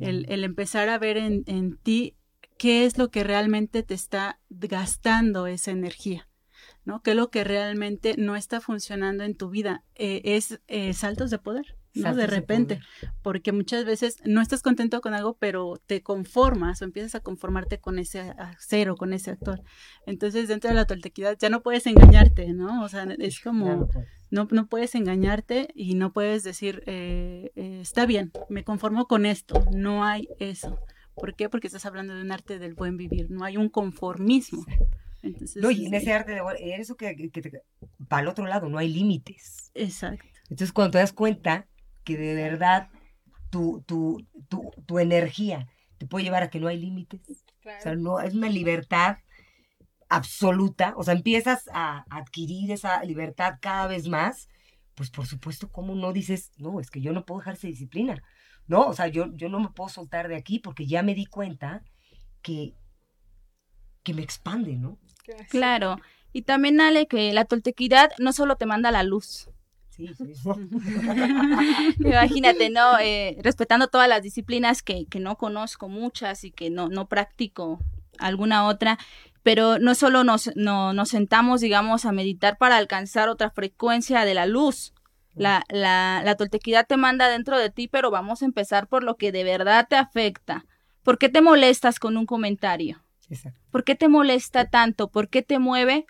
[0.00, 2.14] el, el, empezar a ver en, en ti
[2.58, 6.28] qué es lo que realmente te está gastando esa energía.
[6.86, 7.02] ¿no?
[7.02, 9.84] ¿Qué es lo que realmente no está funcionando en tu vida?
[9.96, 12.02] Eh, es eh, saltos de poder, ¿no?
[12.02, 16.80] Saltos de repente, de porque muchas veces no estás contento con algo, pero te conformas
[16.80, 19.62] o empiezas a conformarte con ese cero, con ese actor.
[20.06, 22.84] Entonces, dentro de la toltequidad ya no puedes engañarte, ¿no?
[22.84, 23.88] O sea, es como,
[24.30, 29.64] no, no puedes engañarte y no puedes decir, eh, está bien, me conformo con esto,
[29.72, 30.78] no hay eso.
[31.16, 31.48] ¿Por qué?
[31.48, 34.64] Porque estás hablando de un arte del buen vivir, no hay un conformismo.
[35.22, 37.62] Entonces, no, y en ese arte de eso que, que, que
[38.06, 39.70] para el otro lado no hay límites.
[39.74, 40.26] Exacto.
[40.42, 41.66] Entonces cuando te das cuenta
[42.04, 42.90] que de verdad
[43.50, 45.66] tu, tu, tu, tu energía
[45.98, 47.78] te puede llevar a que no hay límites, claro.
[47.78, 49.16] o sea, no, es una libertad
[50.08, 54.48] absoluta, o sea, empiezas a adquirir esa libertad cada vez más,
[54.94, 58.22] pues por supuesto, ¿cómo no dices, no, es que yo no puedo dejar esa disciplina?
[58.68, 61.26] No, o sea, yo, yo no me puedo soltar de aquí porque ya me di
[61.26, 61.82] cuenta
[62.42, 62.74] que,
[64.02, 64.98] que me expande, ¿no?
[65.48, 65.98] Claro.
[66.32, 69.48] Y también, Ale, que la toltequidad no solo te manda la luz.
[69.90, 70.32] Sí, sí.
[72.00, 72.98] Imagínate, ¿no?
[72.98, 77.80] Eh, respetando todas las disciplinas que, que, no conozco muchas y que no, no practico
[78.18, 78.98] alguna otra,
[79.42, 84.34] pero no solo nos, no, nos sentamos, digamos, a meditar para alcanzar otra frecuencia de
[84.34, 84.92] la luz.
[85.36, 89.16] La, la, la toltequidad te manda dentro de ti, pero vamos a empezar por lo
[89.16, 90.64] que de verdad te afecta.
[91.02, 93.04] ¿Por qué te molestas con un comentario?
[93.30, 93.60] Exacto.
[93.70, 95.08] ¿Por qué te molesta tanto?
[95.10, 96.06] ¿Por qué te mueve?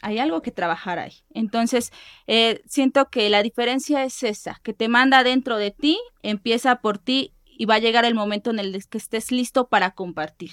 [0.00, 1.14] Hay algo que trabajar ahí.
[1.30, 1.92] Entonces,
[2.26, 6.98] eh, siento que la diferencia es esa, que te manda dentro de ti, empieza por
[6.98, 10.52] ti y va a llegar el momento en el que estés listo para compartir.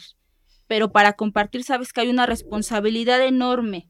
[0.67, 3.89] Pero para compartir sabes que hay una responsabilidad enorme.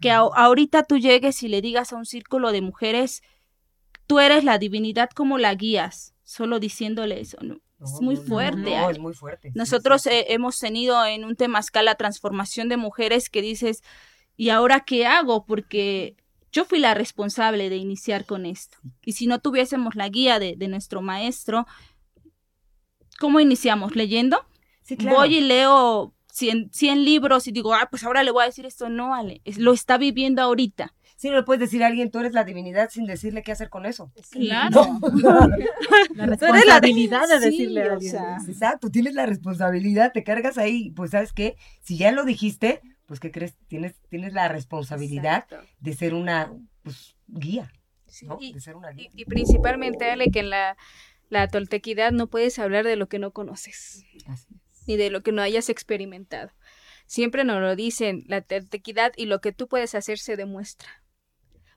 [0.00, 3.22] Que a ahorita tú llegues y le digas a un círculo de mujeres,
[4.10, 7.38] tú eres la divinidad como la guías, solo diciéndole eso.
[7.42, 7.60] ¿no?
[7.78, 8.76] No, es muy fuerte.
[8.76, 9.52] No, es muy fuerte.
[9.54, 13.82] Nosotros sí, sí, eh, hemos tenido en un temazcal la transformación de mujeres que dices,
[14.36, 15.46] ¿y ahora qué hago?
[15.46, 16.16] Porque
[16.50, 18.78] yo fui la responsable de iniciar con esto.
[19.04, 21.68] Y si no tuviésemos la guía de, de nuestro maestro,
[23.20, 23.94] ¿cómo iniciamos?
[23.94, 24.44] ¿Leyendo?
[24.82, 25.18] Sí, claro.
[25.18, 28.66] Voy y leo 100, 100 libros y digo, ah, pues ahora le voy a decir
[28.66, 28.88] esto.
[28.88, 30.94] No, Ale, es- lo está viviendo ahorita.
[31.20, 33.68] Sí, no le puedes decir a alguien, tú eres la divinidad sin decirle qué hacer
[33.68, 34.10] con eso.
[34.30, 34.86] Claro.
[36.14, 38.10] La responsabilidad de Sí, decirle a o alguien.
[38.12, 42.80] sea, Exacto, tienes la responsabilidad, te cargas ahí, pues sabes qué, si ya lo dijiste,
[43.04, 45.60] pues qué crees, tienes, tienes la responsabilidad Exacto.
[45.80, 46.52] de ser una
[46.82, 47.70] pues, guía,
[48.22, 48.38] ¿no?
[48.40, 49.10] Y- de ser una guía.
[49.14, 50.78] Y, y principalmente, Ale, que en la,
[51.28, 54.86] la toltequidad no puedes hablar de lo que no conoces, Así es.
[54.86, 56.50] ni de lo que no hayas experimentado.
[57.04, 60.88] Siempre nos lo dicen, la toltequidad y lo que tú puedes hacer se demuestra.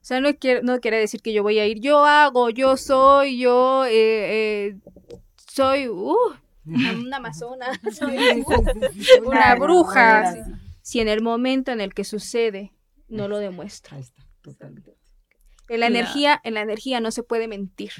[0.04, 2.76] O sea, no quiere, no quiere decir que yo voy a ir, yo hago, yo
[2.76, 4.76] soy, yo eh, eh,
[5.50, 6.18] soy uh,
[6.66, 10.36] una amazona, soy uh, una bruja.
[10.82, 12.74] Si en el momento en el que sucede
[13.08, 13.96] no lo demuestra.
[13.96, 14.98] Ahí está, totalmente.
[15.70, 17.94] En la energía, en la energía no se puede mentir.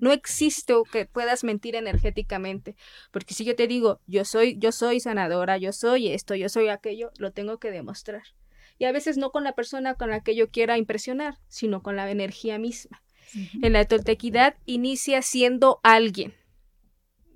[0.00, 2.74] No existe que puedas mentir energéticamente,
[3.10, 6.68] porque si yo te digo, yo soy, yo soy sanadora, yo soy esto, yo soy
[6.68, 8.22] aquello, lo tengo que demostrar.
[8.78, 11.96] Y a veces no con la persona con la que yo quiera impresionar, sino con
[11.96, 13.02] la energía misma.
[13.62, 16.34] En la toltequidad inicia siendo alguien.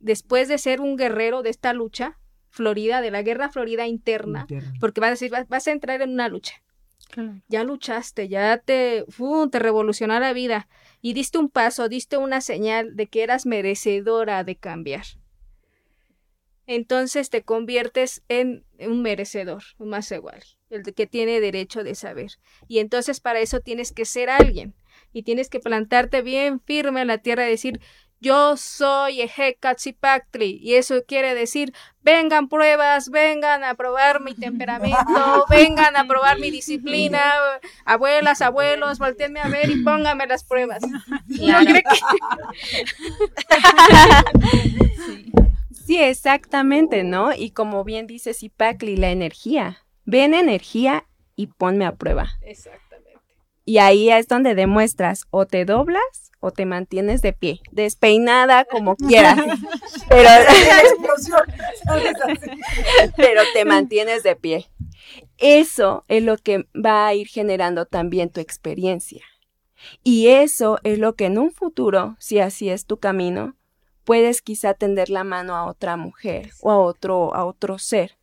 [0.01, 2.19] Después de ser un guerrero de esta lucha,
[2.51, 4.47] Florida, de la guerra Florida interna,
[4.81, 6.55] porque vas a decir, vas, vas a entrar en una lucha.
[7.49, 10.69] Ya luchaste, ya te, fu, te revolucionó la vida
[11.01, 15.05] y diste un paso, diste una señal de que eras merecedora de cambiar.
[16.67, 22.33] Entonces te conviertes en un merecedor, un más igual, el que tiene derecho de saber.
[22.67, 24.75] Y entonces para eso tienes que ser alguien
[25.13, 27.81] y tienes que plantarte bien firme en la tierra y decir,
[28.21, 34.97] yo soy Ejecatzipactli, y eso quiere decir, vengan pruebas, vengan a probar mi temperamento,
[35.51, 37.23] vengan a probar mi disciplina,
[37.85, 40.83] abuelas, abuelos, volteenme a ver y pónganme las pruebas.
[40.83, 41.85] ¿No cree
[45.87, 47.33] Sí, exactamente, ¿no?
[47.33, 49.79] Y como bien dice Zipacli, la energía.
[50.11, 51.05] Ven energía
[51.37, 52.31] y ponme a prueba.
[52.41, 53.21] Exactamente.
[53.67, 58.97] Y ahí es donde demuestras o te doblas o te mantienes de pie, despeinada como
[59.09, 59.37] quieras,
[60.09, 60.31] pero,
[63.19, 64.71] pero te mantienes de pie.
[65.37, 69.23] Eso es lo que va a ir generando también tu experiencia.
[70.03, 73.57] Y eso es lo que en un futuro, si así es tu camino,
[74.05, 78.18] puedes quizá tender la mano a otra mujer o a otro, a otro ser.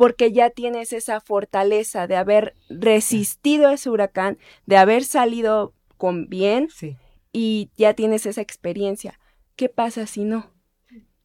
[0.00, 6.70] Porque ya tienes esa fortaleza de haber resistido ese huracán, de haber salido con bien
[6.70, 6.96] Sí.
[7.34, 9.20] y ya tienes esa experiencia.
[9.56, 10.54] ¿Qué pasa si no?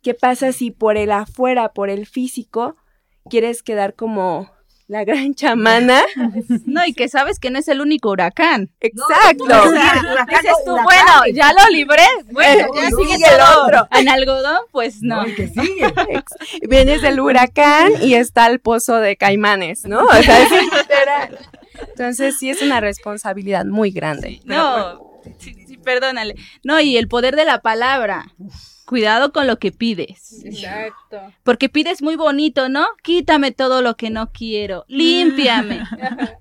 [0.01, 2.75] ¿Qué pasa si por el afuera, por el físico,
[3.29, 4.51] quieres quedar como
[4.87, 6.03] la gran chamana?
[6.65, 8.69] No, y que sabes que no es el único huracán.
[8.81, 9.45] Exacto.
[9.47, 10.83] No, huracán, Dices tú, huracán.
[10.83, 12.03] bueno, ya lo libré.
[12.31, 13.87] Bueno, ya sigue sigue el otro.
[13.91, 15.17] En algodón, pues no.
[15.17, 15.93] No, el que sigue.
[16.67, 20.03] Vienes del huracán y está el pozo de caimanes, ¿no?
[20.03, 21.39] O sea, es literal.
[21.89, 24.41] Entonces sí es una responsabilidad muy grande.
[24.45, 26.35] No, sí, sí, perdónale.
[26.63, 28.25] No, y el poder de la palabra.
[28.85, 30.43] Cuidado con lo que pides.
[30.45, 31.33] Exacto.
[31.43, 32.85] Porque pides muy bonito, ¿no?
[33.01, 34.85] Quítame todo lo que no quiero.
[34.87, 35.83] Límpiame.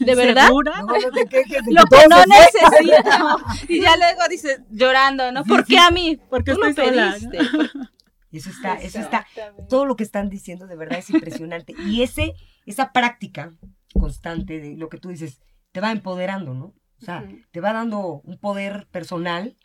[0.00, 0.46] ¿De verdad?
[0.46, 0.82] ¿Segura?
[0.82, 3.38] No, no te quejes de Lo que no necesito.
[3.68, 5.44] Y ya luego dices, llorando, ¿no?
[5.44, 6.18] ¿Por qué a mí?
[6.30, 7.38] Porque estoy sola, pediste.
[8.30, 9.26] Eso está, eso está,
[9.70, 11.74] todo lo que están diciendo de verdad es impresionante.
[11.86, 12.34] Y ese,
[12.66, 13.54] esa práctica
[13.98, 15.40] constante de lo que tú dices,
[15.72, 16.74] te va empoderando, ¿no?
[17.00, 19.56] O sea, te va dando un poder personal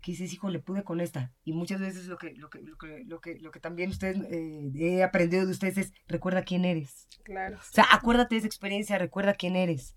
[0.00, 1.32] que dices, hijo, le pude con esta.
[1.44, 4.18] Y muchas veces lo que, lo que, lo que, lo que, lo que también ustedes,
[4.30, 7.06] eh, he aprendido de ustedes es, recuerda quién eres.
[7.24, 7.58] Claro.
[7.58, 9.94] O sea, acuérdate de esa experiencia, recuerda quién eres.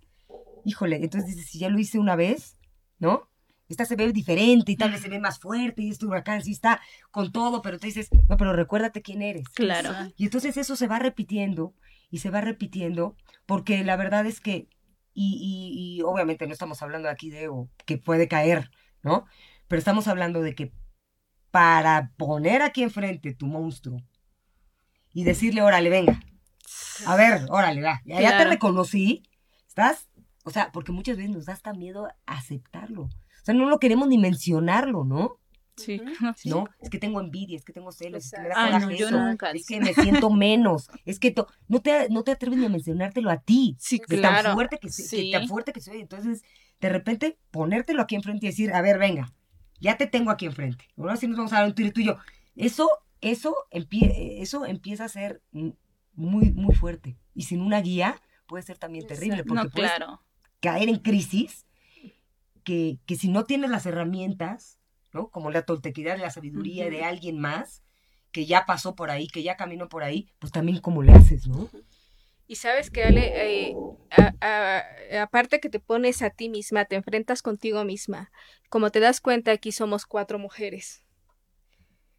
[0.65, 2.57] Híjole, entonces dices, si ya lo hice una vez,
[2.99, 3.29] ¿no?
[3.69, 6.51] Esta se ve diferente y tal vez se ve más fuerte y este huracán sí
[6.51, 6.79] está
[7.11, 9.47] con todo, pero tú dices, no, pero recuérdate quién eres.
[9.49, 9.89] Claro.
[10.17, 11.73] Y entonces eso se va repitiendo
[12.11, 14.67] y se va repitiendo porque la verdad es que,
[15.13, 18.69] y, y- y obviamente no estamos hablando aquí de ego, que puede caer,
[19.01, 19.25] ¿no?
[19.73, 20.71] Pero estamos hablando de que
[21.49, 24.03] para poner aquí enfrente tu monstruo
[25.11, 26.19] y decirle, órale, venga,
[27.07, 29.23] a ver, órale, va, ya, ya te reconocí,
[29.67, 30.07] estás,
[30.43, 33.05] o sea, porque muchas veces nos da hasta miedo aceptarlo.
[33.05, 33.09] O
[33.45, 35.39] sea, no lo queremos ni mencionarlo, ¿no?
[35.75, 35.99] Sí.
[36.45, 38.91] No, es que tengo envidia, es que tengo celos, es que me da Ay, no,
[38.91, 41.33] yo eso, nunca, es que me siento menos, es que
[41.67, 44.43] no te no te atreves ni a mencionártelo a ti, Sí, de claro.
[44.43, 45.31] tan fuerte que, se- que Sí.
[45.31, 46.43] tan fuerte que soy, entonces
[46.79, 49.33] de repente ponértelo aquí enfrente y decir, a ver, venga,
[49.83, 52.05] ya te tengo aquí enfrente, ahora sí nos vamos a dar un tiro tú y
[52.05, 52.17] yo,
[52.55, 52.89] eso
[53.21, 55.41] eso empie- eso empieza a ser
[56.15, 60.21] muy muy fuerte y sin una guía puede ser también terrible porque No, puedes claro.
[60.59, 61.65] caer en crisis,
[62.63, 64.79] que, que si no tienes las herramientas,
[65.11, 65.29] ¿no?
[65.29, 67.83] Como la toltequidad, la sabiduría de alguien más,
[68.31, 71.47] que ya pasó por ahí, que ya caminó por ahí, pues también cómo le haces,
[71.47, 71.69] ¿no?
[72.53, 77.83] Y sabes que, Ale, eh, aparte que te pones a ti misma, te enfrentas contigo
[77.83, 78.31] misma.
[78.69, 81.03] Como te das cuenta, aquí somos cuatro mujeres.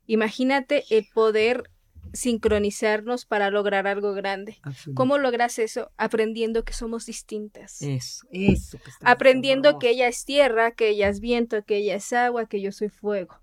[0.07, 1.71] Imagínate el poder
[2.13, 4.59] sincronizarnos para lograr algo grande.
[4.95, 5.93] ¿Cómo logras eso?
[5.99, 7.81] Aprendiendo que somos distintas.
[7.81, 8.81] Eso, eso.
[9.03, 12.73] Aprendiendo que ella es tierra, que ella es viento, que ella es agua, que yo
[12.73, 13.41] soy fuego.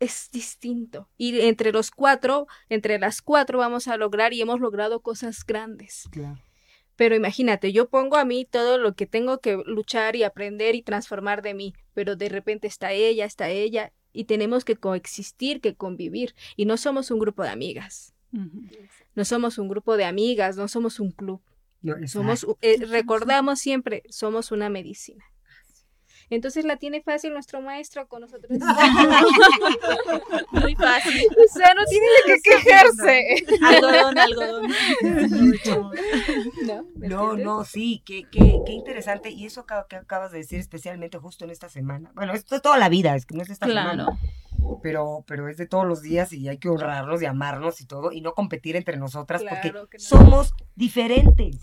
[0.00, 1.08] Es distinto.
[1.16, 6.08] Y entre los cuatro, entre las cuatro vamos a lograr y hemos logrado cosas grandes.
[6.10, 6.40] Claro.
[6.96, 10.82] Pero imagínate, yo pongo a mí todo lo que tengo que luchar y aprender y
[10.82, 15.74] transformar de mí, pero de repente está ella, está ella, y tenemos que coexistir, que
[15.74, 16.34] convivir.
[16.56, 18.14] Y no somos un grupo de amigas.
[19.14, 21.40] No somos un grupo de amigas, no somos un club.
[22.06, 25.24] somos, eh, recordamos siempre, somos una medicina.
[26.30, 28.50] Entonces la tiene fácil nuestro maestro con nosotros.
[30.52, 31.28] Muy fácil.
[31.28, 33.44] O sea, no tiene que quejarse.
[33.62, 34.72] algodón, algodón.
[36.96, 39.30] no, no, sí, qué, qué, qué interesante.
[39.30, 42.10] Y eso que acabas de decir, especialmente justo en esta semana.
[42.14, 44.18] Bueno, esto es toda la vida, es que no es esta semana.
[44.82, 48.12] Pero, pero es de todos los días y hay que honrarnos y amarnos y todo,
[48.12, 51.58] y no competir entre nosotras porque somos diferentes.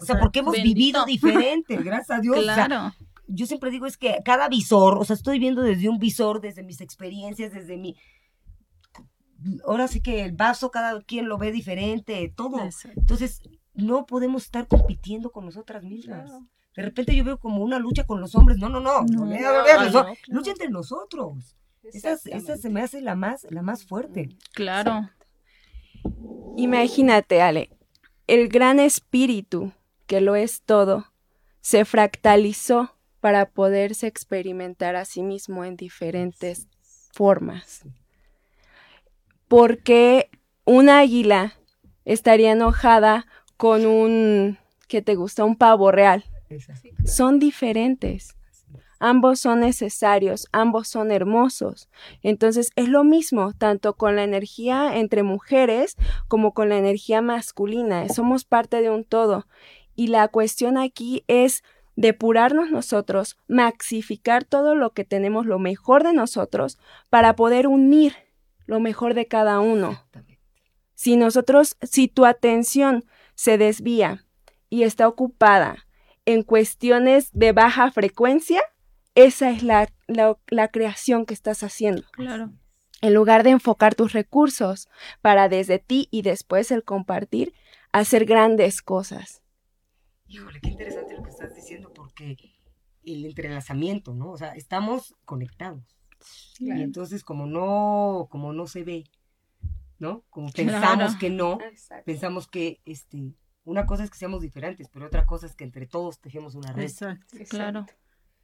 [0.00, 2.42] O sea, porque hemos vivido diferentes, gracias a Dios.
[2.42, 2.92] Claro
[3.26, 6.62] yo siempre digo es que cada visor, o sea, estoy viendo desde un visor, desde
[6.62, 7.96] mis experiencias, desde mi...
[9.66, 12.58] Ahora sí que el vaso cada quien lo ve diferente, todo.
[12.96, 13.42] Entonces,
[13.74, 16.30] no podemos estar compitiendo con nosotras mismas.
[16.74, 18.58] De repente yo veo como una lucha con los hombres.
[18.58, 19.02] No, no, no.
[19.02, 21.56] no, Lucha entre nosotros.
[21.82, 24.30] Esa, esa, se me hace la más, la más fuerte.
[24.54, 25.08] Claro.
[26.56, 27.70] Imagínate, Ale,
[28.26, 29.72] el gran espíritu,
[30.06, 31.12] que lo es todo,
[31.60, 32.95] se fractalizó
[33.26, 36.68] para poderse experimentar a sí mismo en diferentes
[37.12, 37.82] formas.
[39.48, 40.30] Porque
[40.64, 41.54] una águila
[42.04, 45.44] estaría enojada con un, ¿qué te gusta?
[45.44, 46.22] Un pavo real.
[47.04, 48.36] Son diferentes.
[49.00, 51.88] Ambos son necesarios, ambos son hermosos.
[52.22, 55.96] Entonces es lo mismo, tanto con la energía entre mujeres
[56.28, 58.08] como con la energía masculina.
[58.08, 59.48] Somos parte de un todo.
[59.96, 61.64] Y la cuestión aquí es
[61.96, 66.78] depurarnos nosotros, maxificar todo lo que tenemos, lo mejor de nosotros,
[67.10, 68.14] para poder unir
[68.66, 70.00] lo mejor de cada uno.
[70.94, 73.04] Si nosotros, si tu atención
[73.34, 74.24] se desvía
[74.68, 75.86] y está ocupada
[76.24, 78.60] en cuestiones de baja frecuencia,
[79.14, 82.02] esa es la, la, creación que estás haciendo.
[82.12, 82.52] Claro.
[83.00, 84.88] En lugar de enfocar tus recursos
[85.22, 87.54] para desde ti y después el compartir,
[87.92, 89.42] hacer grandes cosas.
[90.28, 92.36] Híjole, qué interesante lo que estás diciendo, porque
[93.04, 94.30] el entrelazamiento, ¿no?
[94.32, 95.96] O sea, estamos conectados.
[96.58, 99.04] Y entonces, como no, como no se ve,
[99.98, 100.24] ¿no?
[100.30, 101.58] Como pensamos que no,
[102.04, 103.34] pensamos que este,
[103.64, 106.72] una cosa es que seamos diferentes, pero otra cosa es que entre todos tejemos una
[106.72, 106.84] red.
[106.84, 107.86] Exacto, claro.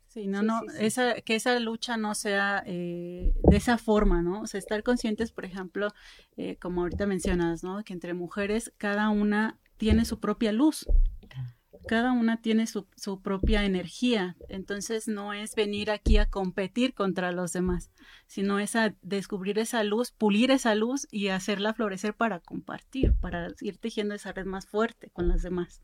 [0.06, 4.42] Sí, no, no, Esa, que esa lucha no sea eh, de esa forma, ¿no?
[4.42, 5.88] O sea, estar conscientes, por ejemplo,
[6.36, 7.82] eh, como ahorita mencionas, ¿no?
[7.82, 10.86] Que entre mujeres cada una tiene su propia luz,
[11.86, 12.86] cada una tiene su,
[13.22, 17.90] propia energía, entonces no es venir aquí a competir contra los demás,
[18.26, 23.48] sino es a descubrir esa luz, pulir esa luz y hacerla florecer para compartir, para
[23.60, 25.82] ir tejiendo esa red más fuerte con las demás.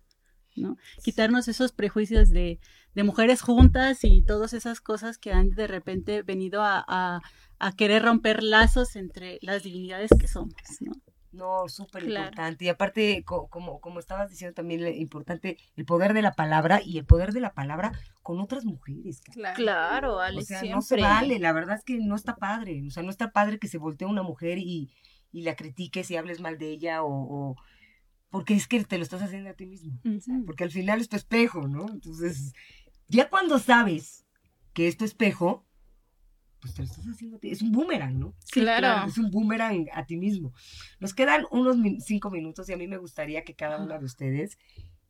[0.56, 0.76] ¿no?
[1.04, 2.58] Quitarnos esos prejuicios de,
[2.94, 7.20] de mujeres juntas y todas esas cosas que han de repente venido a, a,
[7.58, 10.92] a querer romper lazos entre las divinidades que somos, ¿no?
[11.38, 12.64] No, súper importante.
[12.64, 17.04] Y aparte, como, como estabas diciendo también, importante el poder de la palabra y el
[17.04, 19.20] poder de la palabra con otras mujeres.
[19.54, 22.82] Claro, Ale, O sea, no se vale, la verdad es que no está padre.
[22.88, 24.90] O sea, no está padre que se voltee una mujer y,
[25.30, 27.54] y la critiques y hables mal de ella o,
[28.30, 30.00] porque es que te lo estás haciendo a ti mismo.
[30.44, 31.88] Porque al final es tu espejo, ¿no?
[31.88, 32.52] Entonces,
[33.06, 34.26] ya cuando sabes
[34.72, 35.67] que es tu espejo,
[36.60, 37.50] pues te lo estás haciendo a ti.
[37.50, 38.34] Es un boomerang, ¿no?
[38.44, 39.08] Sí, claro.
[39.08, 40.52] Es un boomerang a ti mismo.
[41.00, 44.58] Nos quedan unos cinco minutos y a mí me gustaría que cada una de ustedes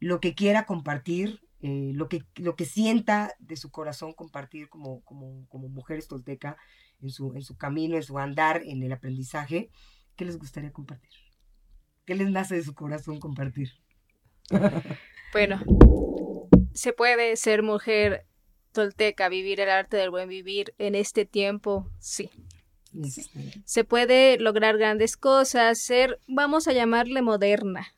[0.01, 5.03] lo que quiera compartir, eh, lo, que, lo que sienta de su corazón compartir como,
[5.03, 6.57] como, como mujeres tolteca
[7.01, 9.71] en su, en su camino, en su andar, en el aprendizaje,
[10.17, 11.11] ¿qué les gustaría compartir?
[12.05, 13.73] ¿Qué les nace de su corazón compartir?
[15.33, 15.61] bueno,
[16.73, 18.28] se puede ser mujer
[18.73, 22.31] tolteca, vivir el arte del buen vivir en este tiempo, sí.
[23.65, 27.95] Se puede lograr grandes cosas, ser, vamos a llamarle moderna,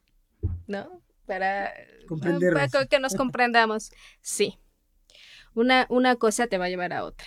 [0.66, 1.00] ¿no?
[1.30, 1.72] para,
[2.08, 3.92] para que nos comprendamos.
[4.20, 4.58] Sí.
[5.54, 7.26] Una, una cosa te va a llevar a otra.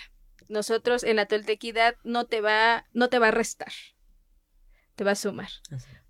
[0.50, 3.72] Nosotros en la toltequidad no te va, no te va a restar,
[4.96, 5.48] te va a sumar.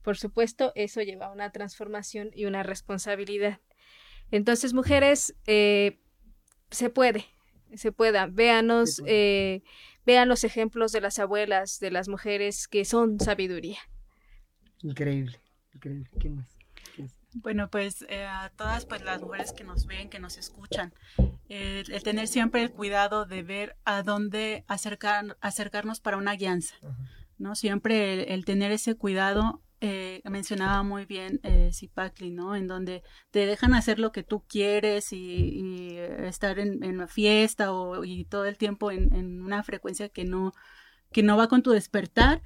[0.02, 3.60] Por supuesto, eso lleva a una transformación y una responsabilidad.
[4.32, 6.00] Entonces, mujeres, eh,
[6.74, 7.26] se puede,
[7.76, 8.28] se pueda.
[8.28, 9.62] Véanos, eh,
[10.06, 13.80] vean los ejemplos de las abuelas, de las mujeres que son sabiduría.
[14.82, 15.40] Increíble,
[15.74, 16.10] increíble.
[16.20, 16.54] ¿Qué más?
[17.36, 20.94] Bueno, pues eh, a todas pues las mujeres que nos ven, que nos escuchan,
[21.50, 26.76] el tener siempre el cuidado de ver a dónde acercar, acercarnos para una guianza,
[27.40, 27.56] ¿no?
[27.56, 32.56] Siempre el, tener ese cuidado, eh, mencionaba muy bien eh, Zipacli, ¿no?
[32.56, 37.74] En donde te dejan hacer lo que tú quieres y, estar en, en, una fiesta
[37.74, 40.54] o, y todo el tiempo en, en una frecuencia que no,
[41.12, 42.42] que no va con tu despertar,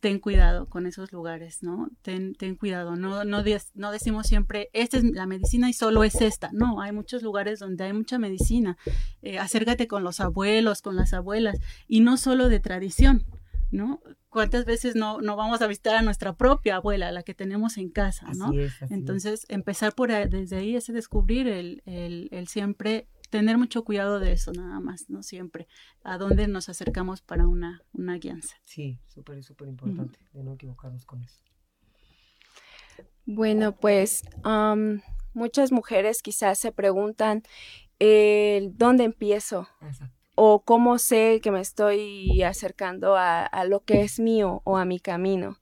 [0.00, 1.90] ten cuidado con esos lugares, ¿no?
[2.02, 3.42] Ten, ten cuidado, no, no,
[3.74, 7.58] no decimos siempre, esta es la medicina y solo es esta, no, hay muchos lugares
[7.58, 8.76] donde hay mucha medicina,
[9.22, 11.58] eh, acércate con los abuelos, con las abuelas,
[11.88, 13.24] y no solo de tradición,
[13.70, 14.00] ¿no?
[14.28, 17.90] ¿Cuántas veces no, no vamos a visitar a nuestra propia abuela, la que tenemos en
[17.90, 18.50] casa, ¿no?
[18.90, 24.32] Entonces, empezar por desde ahí es descubrir el, el, el siempre tener mucho cuidado de
[24.32, 25.22] eso nada más, ¿no?
[25.22, 25.68] Siempre,
[26.02, 28.56] a dónde nos acercamos para una, una guianza.
[28.64, 31.40] Sí, súper, súper importante, de no equivocarnos con eso.
[33.26, 34.22] Bueno, pues
[35.34, 37.42] muchas mujeres quizás se preguntan,
[37.98, 39.68] ¿dónde empiezo?
[40.40, 45.00] O cómo sé que me estoy acercando a, lo que es mío o a mi
[45.00, 45.58] camino.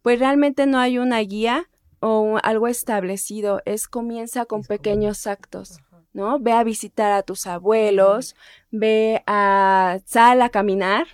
[0.00, 5.80] Pues realmente no hay una guía o algo establecido, es comienza con pequeños actos.
[6.12, 6.38] ¿no?
[6.38, 8.36] Ve a visitar a tus abuelos,
[8.70, 11.08] ve a, sal a caminar,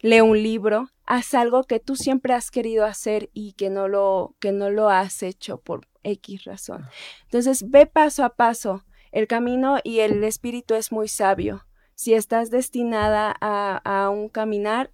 [0.00, 4.36] lee un libro, haz algo que tú siempre has querido hacer y que no lo,
[4.40, 6.88] que no lo has hecho por X razón.
[7.24, 8.84] Entonces, ve paso a paso.
[9.12, 11.66] El camino y el espíritu es muy sabio.
[12.00, 14.90] Si estás destinada a, a un caminar,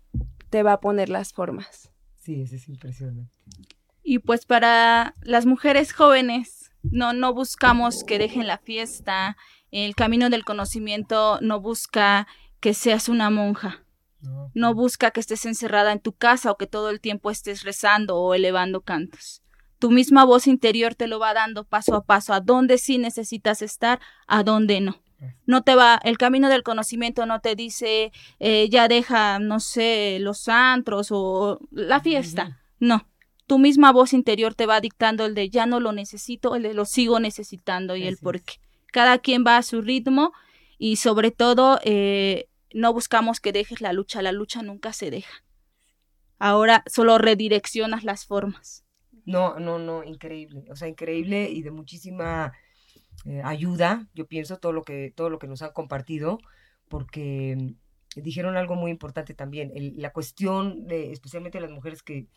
[0.51, 1.93] te va a poner las formas.
[2.17, 3.33] Sí, eso es impresionante.
[4.03, 9.37] Y pues para las mujeres jóvenes no, no buscamos que dejen la fiesta.
[9.71, 12.27] El camino del conocimiento no busca
[12.59, 13.85] que seas una monja.
[14.53, 18.17] No, busca que estés encerrada en tu casa o que todo el tiempo estés rezando
[18.17, 19.45] o elevando cantos.
[19.79, 23.63] Tu misma voz interior te lo va dando paso a paso a dónde sí necesitas
[23.63, 25.06] estar, a dónde no.
[25.47, 30.19] No te va, el camino del conocimiento no te dice eh, ya deja, no sé,
[30.21, 32.61] los antros o la fiesta.
[32.79, 33.09] No,
[33.47, 36.75] tu misma voz interior te va dictando el de ya no lo necesito, el de
[36.75, 38.55] lo sigo necesitando y el por qué.
[38.93, 40.33] Cada quien va a su ritmo
[40.79, 45.45] y sobre todo eh, no buscamos que dejes la lucha, la lucha nunca se deja.
[46.39, 48.85] Ahora solo redireccionas las formas.
[49.25, 52.53] No, no, no, increíble, o sea, increíble y de muchísima
[53.27, 56.39] eh, ayuda, yo pienso, todo lo que, todo lo que nos han compartido,
[56.89, 57.75] porque
[58.15, 62.29] dijeron algo muy importante también, la cuestión especialmente las mujeres que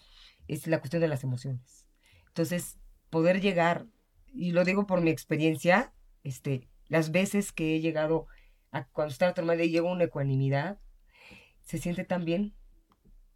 [0.47, 1.85] es la cuestión de las emociones.
[2.27, 2.79] Entonces,
[3.11, 3.85] poder llegar,
[4.33, 8.25] y lo digo por mi experiencia, este, las veces que he llegado
[8.71, 10.79] a cuando está normal y llego a una ecuanimidad,
[11.61, 12.55] se siente tan bien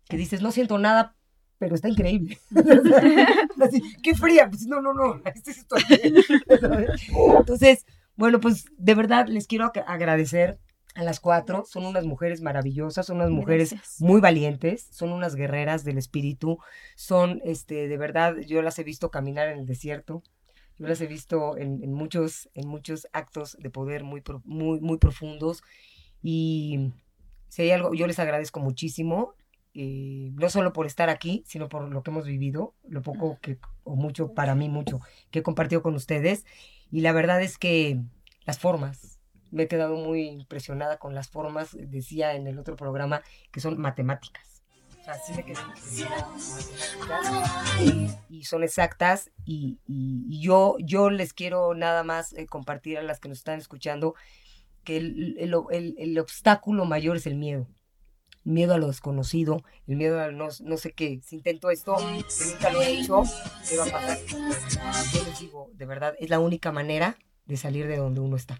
[0.09, 1.15] que dices, no siento nada,
[1.63, 2.37] pero está increíble.
[4.03, 5.21] qué fría, pues no, no, no,
[7.39, 7.85] Entonces,
[8.17, 10.59] bueno, pues de verdad les quiero agradecer
[10.93, 11.63] a las cuatro.
[11.65, 16.59] Son unas mujeres maravillosas, son unas mujeres muy valientes, son unas guerreras del espíritu,
[16.97, 20.21] son, este, de verdad, yo las he visto caminar en el desierto,
[20.77, 25.63] yo las he visto en, muchos, en muchos actos de poder muy, muy, muy profundos.
[26.21, 26.91] Y
[27.47, 29.35] si hay algo, yo les agradezco muchísimo,
[29.73, 33.57] eh, no solo por estar aquí, sino por lo que hemos vivido, lo poco que,
[33.83, 34.99] o mucho, para mí mucho,
[35.31, 36.45] que he compartido con ustedes.
[36.91, 37.99] Y la verdad es que
[38.45, 39.19] las formas,
[39.51, 43.21] me he quedado muy impresionada con las formas, decía en el otro programa,
[43.51, 44.63] que son matemáticas.
[44.99, 45.59] O sea, sí me quedé
[48.29, 49.79] y son exactas y,
[50.39, 54.15] yo, yo les quiero nada más eh, compartir a las que nos están escuchando
[54.85, 55.37] que el,
[55.97, 57.67] el, obstáculo mayor es el miedo.
[58.43, 61.21] Miedo a lo desconocido, el miedo a no, no sé qué.
[61.23, 63.23] Si intento esto, que nunca lo he hecho,
[63.69, 64.19] ¿qué va a pasar?
[65.13, 68.59] Yo les digo, de verdad, es la única manera de salir de donde uno está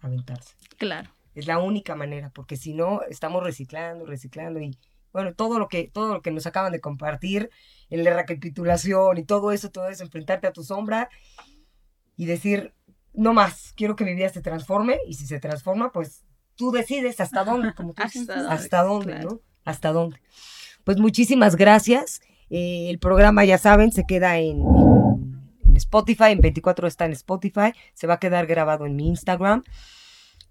[0.00, 0.54] aventarse.
[0.78, 1.10] Claro.
[1.34, 4.76] Es la única manera, porque si no, estamos reciclando, reciclando y
[5.12, 7.50] bueno, todo lo que, todo lo que nos acaban de compartir,
[7.90, 11.10] en la recapitulación y todo eso, todo eso, enfrentarte a tu sombra
[12.16, 12.74] y decir,
[13.12, 16.24] no más, quiero que mi vida se transforme y si se transforma, pues
[16.56, 18.02] tú decides hasta dónde, como tú
[18.48, 19.40] hasta, dónde, ¿no?
[19.64, 20.20] Hasta dónde.
[20.84, 22.20] Pues muchísimas gracias.
[22.50, 24.62] Eh, el programa, ya saben, se queda en
[25.76, 29.62] Spotify, en 24 está en Spotify, se va a quedar grabado en mi Instagram.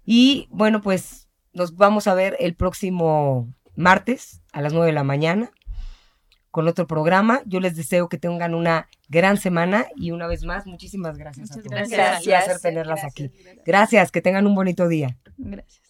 [0.04, 5.04] Y bueno, pues nos vamos a ver el próximo martes a las 9 de la
[5.04, 5.50] mañana
[6.50, 7.42] con otro programa.
[7.46, 11.54] Yo les deseo que tengan una gran semana y una vez más, muchísimas gracias a
[11.54, 11.66] todos.
[11.66, 12.18] gracias.
[12.18, 13.30] Un placer tenerlas aquí.
[13.64, 15.16] Gracias, que tengan un bonito día.
[15.38, 15.81] Gracias.